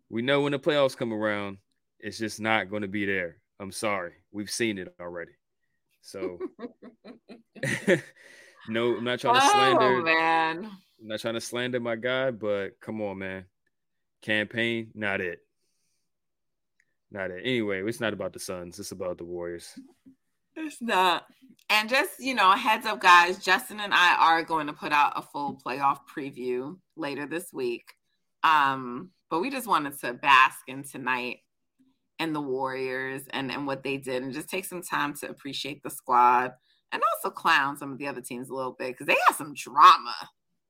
we 0.09 0.23
know 0.23 0.43
when 0.43 0.53
the 0.53 0.59
playoffs 0.59 0.97
come 0.97 1.13
around, 1.13 1.59
it's 1.99 2.19
just 2.19 2.41
not 2.41 2.71
going 2.71 2.83
to 2.83 2.89
be 2.89 3.05
there. 3.05 3.39
I'm 3.59 3.73
sorry. 3.73 4.13
We've 4.31 4.51
seen 4.51 4.79
it 4.79 4.95
already. 5.01 5.33
So 6.03 6.39
no, 8.69 8.97
I'm 8.97 9.05
not 9.05 9.21
trying 9.21 9.35
to 9.41 9.41
oh, 9.43 9.51
slander. 9.51 9.97
Oh, 9.97 10.03
man. 10.03 10.71
I'm 11.01 11.09
not 11.09 11.21
trying 11.21 11.35
to 11.35 11.41
slander 11.41 11.81
my 11.81 11.97
guy, 11.97 12.31
but 12.31 12.81
come 12.81 13.01
on, 13.01 13.19
man. 13.19 13.45
Campaign, 14.23 14.91
not 14.95 15.21
it. 15.21 15.41
Not 17.11 17.31
it. 17.31 17.43
Anyway, 17.45 17.83
it's 17.83 18.01
not 18.01 18.13
about 18.13 18.33
the 18.33 18.39
Suns. 18.39 18.79
It's 18.79 18.93
about 18.93 19.19
the 19.19 19.25
Warriors. 19.25 19.79
It's 20.57 20.81
not. 20.81 21.27
And 21.69 21.89
just, 21.89 22.13
you 22.19 22.35
know, 22.35 22.53
heads 22.53 22.87
up, 22.87 23.01
guys, 23.01 23.43
Justin 23.43 23.81
and 23.81 23.93
I 23.93 24.17
are 24.19 24.43
going 24.43 24.67
to 24.69 24.73
put 24.73 24.93
out 24.93 25.13
a 25.17 25.23
full 25.23 25.61
playoff 25.65 26.01
preview 26.15 26.79
later 26.97 27.27
this 27.27 27.53
week. 27.53 27.93
Um, 28.43 29.11
but 29.31 29.41
we 29.41 29.51
just 29.51 29.67
wanted 29.67 29.99
to 30.01 30.13
bask 30.15 30.59
in 30.69 30.85
tonight 30.85 31.39
and 32.19 32.35
the 32.35 32.41
Warriors 32.41 33.23
and, 33.31 33.51
and 33.51 33.67
what 33.67 33.83
they 33.83 33.97
did 33.97 34.23
and 34.23 34.33
just 34.33 34.49
take 34.49 34.65
some 34.65 34.83
time 34.83 35.15
to 35.15 35.29
appreciate 35.29 35.83
the 35.83 35.91
squad 35.91 36.53
and 36.93 37.03
also 37.03 37.35
clown 37.35 37.77
some 37.77 37.93
of 37.93 37.99
the 37.99 38.07
other 38.07 38.21
teams 38.21 38.49
a 38.49 38.55
little 38.55 38.77
bit 38.79 38.89
because 38.89 39.07
they 39.07 39.17
have 39.27 39.37
some 39.37 39.55
drama. 39.55 40.15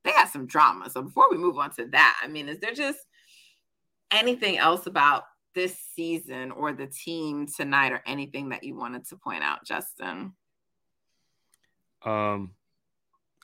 They 0.04 0.12
have 0.12 0.30
some 0.30 0.46
drama. 0.46 0.90
So 0.90 1.02
before 1.02 1.28
we 1.30 1.36
move 1.36 1.58
on 1.58 1.70
to 1.72 1.86
that, 1.92 2.20
I 2.22 2.28
mean, 2.28 2.48
is 2.48 2.58
there 2.60 2.72
just 2.72 2.98
anything 4.12 4.58
else 4.58 4.86
about 4.86 5.24
this 5.54 5.76
season 5.94 6.50
or 6.50 6.72
the 6.72 6.86
team 6.86 7.46
tonight 7.46 7.92
or 7.92 8.02
anything 8.06 8.50
that 8.50 8.64
you 8.64 8.76
wanted 8.76 9.06
to 9.08 9.16
point 9.16 9.42
out, 9.42 9.64
Justin? 9.64 10.32
Um, 12.04 12.52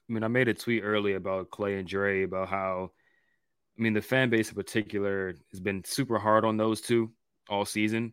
I 0.08 0.12
mean, 0.12 0.24
I 0.24 0.28
made 0.28 0.48
a 0.48 0.54
tweet 0.54 0.82
earlier 0.82 1.16
about 1.16 1.50
Klay 1.50 1.78
and 1.78 1.86
Dre 1.86 2.22
about 2.22 2.48
how, 2.48 2.90
I 3.78 3.82
mean, 3.82 3.92
the 3.92 4.02
fan 4.02 4.30
base 4.30 4.48
in 4.48 4.54
particular 4.54 5.34
has 5.50 5.60
been 5.60 5.84
super 5.84 6.18
hard 6.18 6.44
on 6.44 6.56
those 6.56 6.80
two 6.80 7.12
all 7.48 7.64
season, 7.64 8.12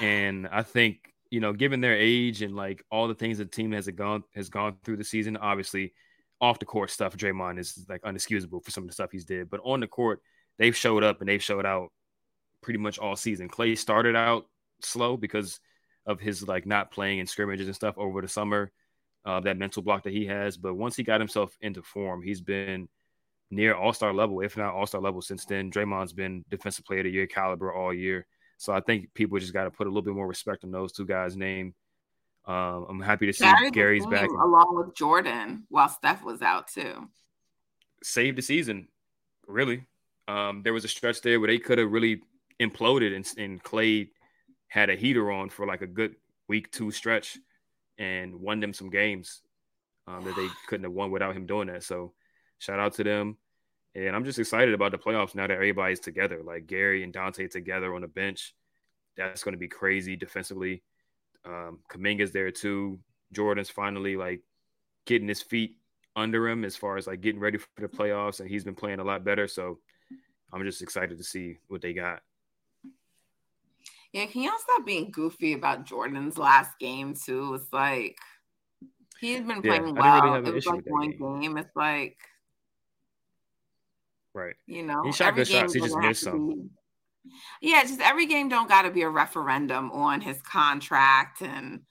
and 0.00 0.46
I 0.50 0.62
think 0.62 1.14
you 1.34 1.40
know, 1.40 1.52
given 1.52 1.80
their 1.80 1.96
age 1.96 2.42
and 2.42 2.54
like 2.54 2.84
all 2.92 3.08
the 3.08 3.14
things 3.14 3.38
the 3.38 3.44
team 3.44 3.72
has 3.72 3.88
gone 3.88 4.22
has 4.36 4.48
gone 4.48 4.76
through 4.84 4.98
the 4.98 5.04
season, 5.04 5.36
obviously 5.36 5.92
off 6.40 6.60
the 6.60 6.64
court 6.64 6.90
stuff, 6.92 7.16
Draymond 7.16 7.58
is 7.58 7.84
like 7.88 8.02
unexcusable 8.02 8.64
for 8.64 8.70
some 8.70 8.84
of 8.84 8.88
the 8.88 8.94
stuff 8.94 9.10
he's 9.10 9.24
did. 9.24 9.50
But 9.50 9.60
on 9.64 9.80
the 9.80 9.88
court, 9.88 10.20
they've 10.58 10.76
showed 10.76 11.04
up 11.04 11.20
and 11.20 11.28
they've 11.28 11.42
showed 11.42 11.66
out 11.66 11.90
pretty 12.62 12.78
much 12.78 12.98
all 12.98 13.16
season. 13.16 13.48
Klay 13.48 13.76
started 13.76 14.16
out 14.16 14.46
slow 14.80 15.16
because 15.16 15.60
of 16.06 16.20
his 16.20 16.46
like 16.46 16.66
not 16.66 16.90
playing 16.90 17.18
in 17.18 17.26
scrimmages 17.26 17.66
and 17.66 17.76
stuff 17.76 17.96
over 17.98 18.20
the 18.20 18.28
summer, 18.28 18.70
uh, 19.24 19.40
that 19.40 19.58
mental 19.58 19.82
block 19.82 20.04
that 20.04 20.12
he 20.12 20.26
has. 20.26 20.56
But 20.56 20.74
once 20.74 20.96
he 20.96 21.02
got 21.02 21.20
himself 21.20 21.56
into 21.60 21.82
form, 21.82 22.22
he's 22.22 22.40
been 22.40 22.88
near 23.50 23.74
all 23.74 23.92
star 23.92 24.12
level, 24.12 24.40
if 24.40 24.56
not 24.56 24.74
all 24.74 24.86
star 24.86 25.00
level 25.00 25.22
since 25.22 25.44
then. 25.44 25.70
Draymond's 25.70 26.12
been 26.12 26.44
defensive 26.50 26.84
player 26.84 27.00
of 27.00 27.04
the 27.04 27.10
year 27.10 27.26
caliber 27.26 27.72
all 27.72 27.92
year. 27.92 28.26
So 28.56 28.72
I 28.72 28.80
think 28.80 29.12
people 29.14 29.38
just 29.38 29.52
got 29.52 29.64
to 29.64 29.70
put 29.70 29.86
a 29.86 29.90
little 29.90 30.02
bit 30.02 30.14
more 30.14 30.26
respect 30.26 30.64
on 30.64 30.70
those 30.70 30.92
two 30.92 31.06
guys' 31.06 31.36
name. 31.36 31.74
Um, 32.46 32.86
I'm 32.88 33.00
happy 33.00 33.26
to 33.26 33.32
see 33.32 33.50
Gary's 33.72 34.06
back 34.06 34.28
along 34.28 34.76
with 34.76 34.94
Jordan 34.94 35.64
while 35.70 35.88
Steph 35.88 36.22
was 36.22 36.42
out 36.42 36.68
too. 36.68 37.08
Saved 38.02 38.36
the 38.36 38.42
season, 38.42 38.88
really. 39.46 39.86
Um, 40.26 40.62
there 40.62 40.72
was 40.72 40.84
a 40.84 40.88
stretch 40.88 41.20
there 41.20 41.38
where 41.38 41.48
they 41.48 41.58
could 41.58 41.78
have 41.78 41.90
really 41.90 42.22
imploded 42.60 43.14
and, 43.14 43.26
and 43.36 43.62
Klay 43.62 44.08
had 44.68 44.90
a 44.90 44.96
heater 44.96 45.30
on 45.30 45.50
for 45.50 45.66
like 45.66 45.82
a 45.82 45.86
good 45.86 46.16
week 46.48 46.70
two 46.70 46.90
stretch 46.90 47.38
and 47.98 48.40
won 48.40 48.60
them 48.60 48.72
some 48.72 48.90
games 48.90 49.42
um, 50.06 50.24
that 50.24 50.36
they 50.36 50.48
couldn't 50.66 50.84
have 50.84 50.92
won 50.92 51.10
without 51.10 51.36
him 51.36 51.46
doing 51.46 51.68
that. 51.68 51.82
So 51.82 52.12
shout 52.58 52.78
out 52.80 52.94
to 52.94 53.04
them. 53.04 53.36
And 53.94 54.16
I'm 54.16 54.24
just 54.24 54.40
excited 54.40 54.74
about 54.74 54.90
the 54.90 54.98
playoffs 54.98 55.36
now 55.36 55.46
that 55.46 55.54
everybody's 55.54 56.00
together, 56.00 56.42
like 56.42 56.66
Gary 56.66 57.04
and 57.04 57.12
Donte 57.12 57.48
together 57.48 57.94
on 57.94 58.00
the 58.00 58.08
bench. 58.08 58.54
That's 59.16 59.44
going 59.44 59.52
to 59.52 59.58
be 59.58 59.68
crazy 59.68 60.16
defensively. 60.16 60.82
Um, 61.44 61.78
Kuminga's 61.88 62.32
there 62.32 62.50
too. 62.50 62.98
Jordan's 63.32 63.70
finally 63.70 64.16
like 64.16 64.40
getting 65.06 65.28
his 65.28 65.42
feet 65.42 65.76
under 66.16 66.48
him 66.48 66.64
as 66.64 66.74
far 66.74 66.96
as 66.96 67.06
like 67.06 67.20
getting 67.20 67.40
ready 67.40 67.58
for 67.58 67.68
the 67.78 67.88
playoffs, 67.88 68.40
and 68.40 68.48
he's 68.48 68.64
been 68.64 68.74
playing 68.74 68.98
a 68.98 69.04
lot 69.04 69.24
better. 69.24 69.46
So 69.46 69.78
I'm 70.54 70.64
just 70.64 70.82
excited 70.82 71.18
to 71.18 71.24
see 71.24 71.58
what 71.68 71.82
they 71.82 71.92
got. 71.92 72.22
Yeah, 74.12 74.26
can 74.26 74.42
y'all 74.42 74.52
stop 74.58 74.86
being 74.86 75.10
goofy 75.10 75.54
about 75.54 75.84
Jordan's 75.84 76.38
last 76.38 76.78
game 76.78 77.14
too? 77.14 77.54
It's 77.54 77.72
like 77.72 78.16
he's 79.20 79.40
been 79.40 79.60
playing 79.60 79.96
yeah, 79.96 80.20
well. 80.20 80.34
Really 80.34 80.48
it 80.48 80.54
was 80.54 80.66
like 80.66 80.84
one 80.86 81.10
game. 81.10 81.40
game. 81.40 81.58
It's 81.58 81.74
like 81.74 82.16
Right. 84.34 84.56
You 84.66 84.82
know, 84.82 85.02
he 85.04 85.12
shot 85.12 85.36
good 85.36 85.46
shots. 85.46 85.74
He 85.74 85.80
just 85.80 85.96
missed 85.96 86.24
some. 86.24 86.48
Be, 86.48 86.64
yeah, 87.62 87.82
just 87.82 88.00
every 88.00 88.26
game 88.26 88.48
don't 88.48 88.68
got 88.68 88.82
to 88.82 88.90
be 88.90 89.02
a 89.02 89.08
referendum 89.08 89.90
on 89.92 90.20
his 90.20 90.42
contract 90.42 91.40
and 91.40 91.82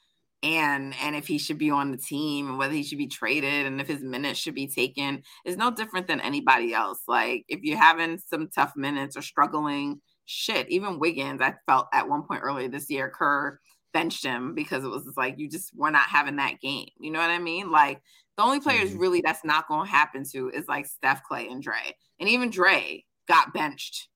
and 0.43 0.93
and 1.01 1.15
if 1.15 1.25
he 1.25 1.37
should 1.37 1.57
be 1.57 1.71
on 1.71 1.91
the 1.91 1.97
team 1.97 2.49
and 2.49 2.57
whether 2.57 2.73
he 2.73 2.83
should 2.83 2.97
be 2.97 3.07
traded 3.07 3.65
and 3.65 3.79
if 3.79 3.87
his 3.87 4.03
minutes 4.03 4.39
should 4.39 4.53
be 4.53 4.67
taken 4.67 5.23
is 5.45 5.57
no 5.57 5.71
different 5.71 6.05
than 6.05 6.19
anybody 6.19 6.73
else. 6.73 6.99
Like 7.07 7.45
if 7.47 7.61
you're 7.63 7.77
having 7.77 8.19
some 8.19 8.49
tough 8.49 8.73
minutes 8.75 9.15
or 9.15 9.21
struggling, 9.21 10.01
shit. 10.25 10.69
Even 10.69 10.99
Wiggins, 10.99 11.41
I 11.41 11.55
felt 11.65 11.87
at 11.93 12.09
one 12.09 12.23
point 12.23 12.41
earlier 12.43 12.67
this 12.67 12.89
year, 12.89 13.09
Kerr 13.09 13.59
benched 13.93 14.25
him 14.25 14.53
because 14.53 14.83
it 14.83 14.89
was 14.89 15.11
like 15.15 15.39
you 15.39 15.49
just 15.49 15.71
were 15.75 15.91
not 15.91 16.07
having 16.09 16.35
that 16.37 16.59
game. 16.59 16.89
You 16.99 17.11
know 17.11 17.19
what 17.19 17.29
I 17.29 17.39
mean? 17.39 17.71
Like 17.71 18.01
the 18.37 18.43
only 18.43 18.59
players 18.59 18.89
mm-hmm. 18.89 18.99
really 18.99 19.21
that's 19.21 19.45
not 19.45 19.67
going 19.67 19.85
to 19.85 19.91
happen 19.91 20.23
to 20.31 20.49
is 20.49 20.67
like 20.67 20.87
Steph, 20.87 21.21
Klay, 21.29 21.49
and 21.51 21.61
Dre. 21.61 21.95
And 22.19 22.27
even 22.27 22.49
Dre 22.49 23.05
got 23.27 23.53
benched 23.53 24.09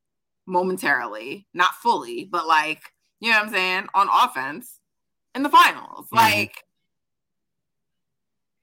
momentarily, 0.46 1.48
not 1.54 1.76
fully, 1.76 2.28
but 2.30 2.48
like, 2.48 2.82
you 3.20 3.32
know 3.32 3.38
what 3.38 3.48
I'm 3.48 3.54
saying, 3.54 3.88
on 3.94 4.10
offense 4.12 4.80
in 5.38 5.44
the 5.44 5.50
finals. 5.50 6.08
Mm-hmm. 6.08 6.16
Like, 6.18 6.64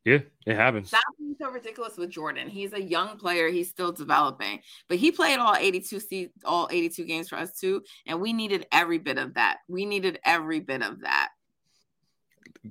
yeah, 0.05 0.19
it 0.45 0.57
happens. 0.57 0.91
That's 0.91 1.05
so 1.41 1.51
ridiculous 1.51 1.97
with 1.97 2.11
Jordan. 2.11 2.49
He's 2.51 2.75
a 2.75 2.83
young 2.83 3.17
player. 3.17 3.49
He's 3.49 3.71
still 3.71 3.93
developing, 3.93 4.61
but 4.89 4.99
he 4.99 5.11
played 5.11 5.39
all 5.39 5.57
82 5.57 6.01
se- 6.01 6.33
all 6.45 6.69
82 6.71 7.05
games 7.07 7.31
for 7.31 7.37
us 7.37 7.59
too, 7.59 7.83
and 8.07 8.21
we 8.21 8.35
needed 8.35 8.67
every 8.71 8.99
bit 8.99 9.17
of 9.17 9.35
that. 9.35 9.59
We 9.67 9.87
needed 9.87 10.19
every 10.25 10.61
bit 10.61 10.83
of 10.83 11.01
that 11.01 11.31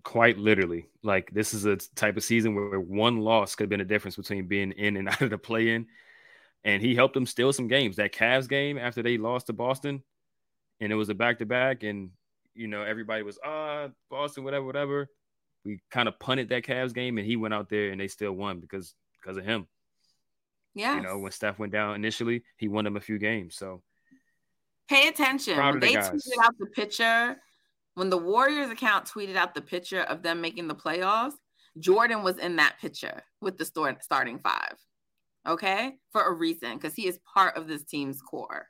quite 0.03 0.37
literally. 0.37 0.87
Like 1.03 1.31
this 1.31 1.53
is 1.53 1.65
a 1.65 1.75
type 1.75 2.17
of 2.17 2.23
season 2.23 2.55
where 2.55 2.79
one 2.79 3.19
loss 3.19 3.55
could 3.55 3.65
have 3.65 3.69
been 3.69 3.81
a 3.81 3.85
difference 3.85 4.15
between 4.15 4.47
being 4.47 4.71
in 4.71 4.97
and 4.97 5.09
out 5.09 5.21
of 5.21 5.29
the 5.29 5.37
play-in. 5.37 5.87
And 6.63 6.81
he 6.81 6.95
helped 6.95 7.13
them 7.13 7.25
steal 7.25 7.51
some 7.51 7.67
games. 7.67 7.97
That 7.97 8.13
Cavs 8.13 8.47
game 8.47 8.77
after 8.77 9.03
they 9.03 9.17
lost 9.17 9.47
to 9.47 9.53
Boston, 9.53 10.01
and 10.79 10.91
it 10.91 10.95
was 10.95 11.09
a 11.09 11.13
back-to-back, 11.13 11.83
and 11.83 12.11
you 12.55 12.67
know 12.67 12.83
everybody 12.83 13.23
was 13.23 13.39
ah 13.43 13.89
Boston, 14.09 14.43
whatever, 14.43 14.65
whatever. 14.65 15.07
We 15.65 15.79
kind 15.91 16.07
of 16.07 16.19
punted 16.19 16.49
that 16.49 16.63
Cavs 16.63 16.93
game, 16.93 17.17
and 17.17 17.25
he 17.25 17.35
went 17.35 17.53
out 17.53 17.69
there 17.69 17.91
and 17.91 17.99
they 17.99 18.07
still 18.07 18.33
won 18.33 18.59
because 18.59 18.93
because 19.21 19.37
of 19.37 19.45
him. 19.45 19.67
Yeah, 20.73 20.95
you 20.95 21.01
know 21.01 21.19
when 21.19 21.31
Steph 21.31 21.59
went 21.59 21.71
down 21.71 21.95
initially, 21.95 22.43
he 22.57 22.67
won 22.67 22.85
them 22.85 22.97
a 22.97 23.01
few 23.01 23.17
games. 23.17 23.55
So 23.55 23.81
pay 24.89 25.07
attention. 25.07 25.57
When 25.57 25.79
they 25.79 25.93
tweeted 25.93 26.43
out 26.43 26.57
the 26.59 26.67
picture 26.67 27.37
when 27.95 28.09
the 28.09 28.17
Warriors 28.17 28.71
account 28.71 29.05
tweeted 29.05 29.35
out 29.35 29.53
the 29.53 29.61
picture 29.61 30.01
of 30.01 30.23
them 30.23 30.41
making 30.41 30.67
the 30.67 30.75
playoffs, 30.75 31.33
Jordan 31.79 32.23
was 32.23 32.37
in 32.37 32.55
that 32.55 32.77
picture 32.81 33.23
with 33.41 33.57
the 33.57 33.65
store 33.65 33.95
starting 34.01 34.39
five. 34.39 34.75
Okay, 35.47 35.95
for 36.11 36.23
a 36.23 36.33
reason, 36.33 36.75
because 36.75 36.95
he 36.95 37.05
is 37.05 37.19
part 37.33 37.57
of 37.57 37.67
this 37.67 37.83
team's 37.83 38.21
core. 38.21 38.67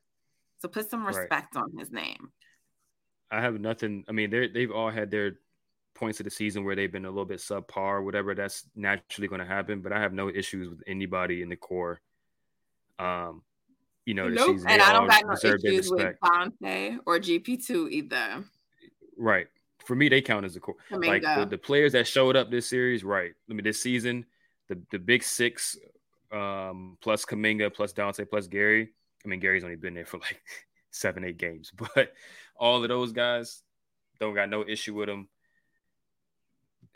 So 0.60 0.68
put 0.68 0.90
some 0.90 1.06
respect 1.06 1.56
right. 1.56 1.62
on 1.62 1.78
his 1.78 1.92
name. 1.92 2.32
I 3.34 3.42
have 3.42 3.60
nothing. 3.60 4.06
I 4.08 4.12
mean, 4.12 4.30
they 4.30 4.48
they've 4.48 4.72
all 4.72 4.92
had 4.92 5.10
their 5.10 5.40
points 5.96 6.20
of 6.20 6.26
the 6.26 6.30
season 6.30 6.64
where 6.64 6.76
they've 6.76 6.92
been 6.92 7.06
a 7.06 7.10
little 7.10 7.26
bit 7.26 7.40
subpar, 7.40 8.04
whatever. 8.04 8.36
That's 8.36 8.66
naturally 8.76 9.28
going 9.28 9.40
to 9.40 9.48
happen. 9.48 9.82
But 9.82 9.92
I 9.92 10.00
have 10.00 10.14
no 10.14 10.30
issues 10.30 10.70
with 10.70 10.82
anybody 10.86 11.42
in 11.42 11.50
the 11.50 11.56
core. 11.56 12.00
Um, 13.00 13.42
you 14.06 14.14
know, 14.14 14.28
nope. 14.28 14.58
and 14.68 14.82
I 14.82 14.94
don't 14.94 15.08
got 15.08 15.24
no 15.26 15.34
issues 15.34 15.90
with 15.90 16.16
Donte 16.24 16.98
or 17.06 17.20
GP 17.20 17.66
two 17.66 17.90
either. 17.90 18.44
Right. 19.18 19.48
For 19.86 19.96
me, 19.96 20.10
they 20.10 20.22
count 20.22 20.46
as 20.46 20.56
a 20.56 20.60
core. 20.60 20.76
Like 20.92 21.24
the, 21.24 21.48
the, 21.50 21.58
players 21.58 21.92
that 21.94 22.08
showed 22.08 22.36
up 22.36 22.52
this 22.52 22.70
series, 22.70 23.04
right? 23.04 23.32
I 23.50 23.54
mean, 23.54 23.64
this 23.64 23.82
season, 23.82 24.26
the 24.70 24.80
the 24.92 25.00
big 25.00 25.24
six, 25.24 25.78
um, 26.32 26.98
plus 27.02 27.26
Kuminga, 27.26 27.74
plus 27.74 27.94
Donte, 27.94 28.30
plus 28.30 28.48
Gary. 28.48 28.94
I 29.26 29.28
mean, 29.28 29.40
Gary's 29.40 29.64
only 29.64 29.76
been 29.76 29.94
there 29.94 30.06
for 30.06 30.18
like 30.18 30.42
seven, 30.92 31.24
eight 31.24 31.38
games, 31.38 31.72
but 31.96 32.14
all 32.56 32.84
of 32.84 32.90
those 32.90 33.12
guys 33.12 33.62
don't 34.20 34.36
got 34.36 34.50
no 34.50 34.66
issue 34.68 34.94
with 34.94 35.08
them. 35.08 35.28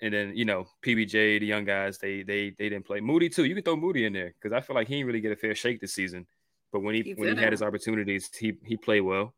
And 0.02 0.14
then 0.14 0.34
you 0.36 0.46
know 0.46 0.68
PBJ, 0.84 1.40
the 1.40 1.46
young 1.46 1.66
guys, 1.66 1.98
they 1.98 2.22
they 2.22 2.52
they 2.52 2.70
didn't 2.70 2.86
play. 2.86 3.00
Moody 3.00 3.30
too. 3.30 3.46
You 3.46 3.56
can 3.56 3.64
throw 3.64 3.76
Moody 3.76 4.06
in 4.06 4.14
there 4.14 4.34
because 4.40 4.56
I 4.56 4.62
feel 4.62 4.76
like 4.76 4.88
he 4.88 4.96
didn't 4.96 5.08
really 5.08 5.22
get 5.22 5.32
a 5.32 5.36
fair 5.36 5.56
shake 5.56 5.82
this 5.82 5.94
season. 5.94 6.28
But 6.72 6.82
when 6.82 6.96
he, 6.96 7.02
he 7.02 7.14
when 7.16 7.36
he 7.36 7.44
had 7.44 7.52
his 7.52 7.64
opportunities, 7.64 8.30
he 8.38 8.54
he 8.64 8.78
played 8.78 9.02
well. 9.02 9.34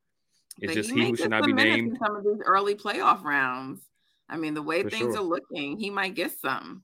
It's 0.61 0.73
just 0.73 0.91
he, 0.91 1.01
he 1.01 1.09
who 1.09 1.15
should 1.15 1.29
not 1.29 1.45
be 1.45 1.53
named. 1.53 1.97
some 2.03 2.15
of 2.15 2.23
these 2.23 2.41
early 2.45 2.75
playoff 2.75 3.23
rounds. 3.23 3.81
I 4.27 4.37
mean, 4.37 4.53
the 4.53 4.61
way 4.61 4.83
For 4.83 4.89
things 4.89 5.15
sure. 5.15 5.23
are 5.23 5.23
looking, 5.23 5.79
he 5.79 5.89
might 5.89 6.15
get 6.15 6.37
some. 6.37 6.83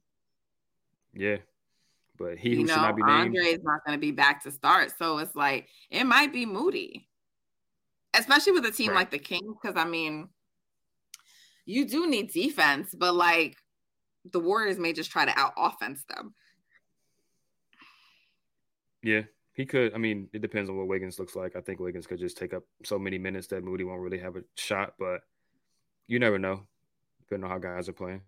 Yeah, 1.13 1.38
but 2.18 2.38
he 2.38 2.51
you 2.51 2.56
who 2.58 2.63
know, 2.63 2.74
should 2.74 2.82
not 2.82 2.96
be 2.96 3.04
named. 3.04 3.38
Andre 3.38 3.44
is 3.44 3.63
not 3.63 3.86
going 3.86 3.98
to 3.98 4.01
be 4.01 4.12
back 4.12 4.44
to 4.44 4.51
start, 4.51 4.94
so 4.98 5.18
it's 5.20 5.36
like 5.36 5.68
it 5.89 6.06
might 6.06 6.32
be 6.32 6.46
Moody, 6.46 7.08
especially 8.17 8.53
with 8.53 8.65
a 8.65 8.72
team 8.72 8.89
right. 8.89 8.98
like 8.98 9.12
the 9.12 9.19
Kings. 9.19 9.55
Because 9.62 9.77
I 9.77 9.86
mean, 9.86 10.29
you 11.65 11.88
do 11.88 12.07
need 12.07 12.31
defense, 12.31 12.93
but 12.98 13.15
like 13.15 13.57
the 14.31 14.39
Warriors 14.39 14.79
may 14.79 14.93
just 14.93 15.12
try 15.12 15.25
to 15.25 15.38
out 15.39 15.53
offense 15.57 16.03
them. 16.10 16.34
Yeah, 19.01 19.22
he 19.53 19.65
could. 19.65 19.93
I 19.93 19.98
mean, 19.98 20.29
it 20.34 20.41
depends 20.41 20.69
on 20.69 20.77
what 20.77 20.88
Wiggins 20.88 21.19
looks 21.19 21.36
like. 21.36 21.55
I 21.55 21.62
think 21.62 21.79
Wiggins 21.79 22.07
could 22.07 22.19
just 22.19 22.38
take 22.38 22.53
up 22.53 22.63
so 22.84 22.98
many 22.98 23.17
minutes 23.17 23.48
that 23.48 23.63
Moody 23.63 23.84
won't 23.84 24.01
really 24.01 24.19
have 24.19 24.36
a 24.36 24.43
shot, 24.55 24.95
but 24.98 25.22
you 26.07 26.19
never 26.19 26.39
know, 26.39 26.62
depending 27.19 27.45
on 27.45 27.51
how 27.51 27.60
guys 27.60 27.88
are 27.88 27.93
playing. 27.93 28.22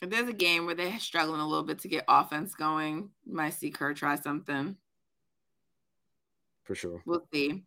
If 0.00 0.10
there's 0.10 0.28
a 0.28 0.34
game 0.34 0.66
where 0.66 0.76
they're 0.76 1.00
struggling 1.00 1.40
a 1.40 1.48
little 1.48 1.64
bit 1.64 1.80
to 1.80 1.88
get 1.88 2.04
offense 2.08 2.54
going, 2.54 3.10
you 3.24 3.34
might 3.34 3.54
see 3.54 3.70
Kerr 3.70 3.94
try 3.94 4.14
something. 4.14 4.76
For 6.62 6.74
sure. 6.74 7.02
We'll 7.04 7.26
see. 7.32 7.64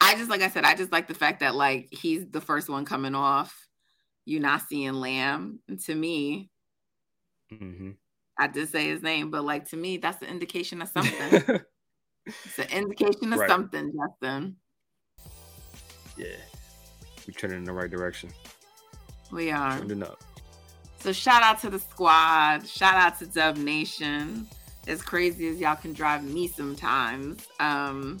I 0.00 0.14
just 0.16 0.30
like 0.30 0.42
I 0.42 0.48
said, 0.48 0.64
I 0.64 0.74
just 0.74 0.92
like 0.92 1.08
the 1.08 1.14
fact 1.14 1.40
that 1.40 1.54
like 1.54 1.88
he's 1.90 2.26
the 2.30 2.40
first 2.40 2.68
one 2.68 2.84
coming 2.84 3.14
off. 3.14 3.68
You're 4.24 4.40
not 4.40 4.62
seeing 4.68 4.94
Lamb. 4.94 5.60
And 5.68 5.78
to 5.80 5.94
me, 5.94 6.50
mm-hmm. 7.52 7.90
I 8.38 8.46
did 8.48 8.68
say 8.70 8.88
his 8.88 9.02
name, 9.02 9.30
but 9.30 9.44
like 9.44 9.68
to 9.70 9.76
me, 9.76 9.98
that's 9.98 10.22
an 10.22 10.28
indication 10.28 10.82
of 10.82 10.88
something. 10.94 11.60
it's 12.26 12.58
an 12.58 12.70
indication 12.70 13.32
of 13.32 13.40
right. 13.40 13.48
something, 13.48 13.92
Justin. 13.92 14.56
yeah, 16.16 16.36
we're 17.26 17.34
trending 17.34 17.60
in 17.60 17.64
the 17.64 17.72
right 17.72 17.90
direction. 17.90 18.30
We 19.30 19.50
are 19.50 19.76
trending 19.76 20.02
up. 20.02 20.22
So 21.00 21.12
shout 21.12 21.42
out 21.42 21.60
to 21.60 21.70
the 21.70 21.78
squad. 21.78 22.66
Shout 22.66 22.94
out 22.94 23.18
to 23.18 23.26
Dub 23.26 23.58
Nation. 23.58 24.46
As 24.86 25.02
crazy 25.02 25.48
as 25.48 25.58
y'all 25.58 25.76
can 25.76 25.92
drive 25.92 26.24
me 26.24 26.48
sometimes. 26.48 27.46
Um, 27.60 28.20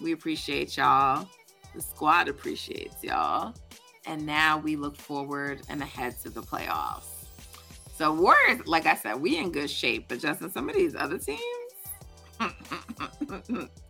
we 0.00 0.12
appreciate 0.12 0.76
y'all. 0.76 1.28
The 1.74 1.80
squad 1.80 2.28
appreciates 2.28 3.02
y'all. 3.02 3.54
And 4.06 4.24
now 4.24 4.58
we 4.58 4.76
look 4.76 4.96
forward 4.96 5.62
and 5.68 5.82
ahead 5.82 6.18
to 6.20 6.30
the 6.30 6.42
playoffs. 6.42 7.26
So 7.94 8.12
Warriors, 8.12 8.66
like 8.66 8.86
I 8.86 8.94
said, 8.94 9.20
we 9.20 9.38
in 9.38 9.50
good 9.50 9.70
shape. 9.70 10.06
But 10.08 10.20
Justin, 10.20 10.50
some 10.50 10.68
of 10.68 10.76
these 10.76 10.94
other 10.94 11.18
teams. 11.18 11.40